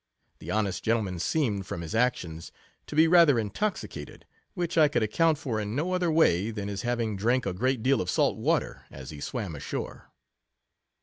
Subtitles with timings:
[0.39, 2.51] The honest gentle man seemed, from his actions,
[2.87, 6.81] to be rather intoxicated: which I could account for in no other way than his
[6.81, 10.09] having drank a great deal of salt water, as he swam ashore.